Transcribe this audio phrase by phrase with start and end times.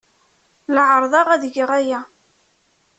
[0.73, 1.99] La ɛerrḍeɣ ad geɣ aya.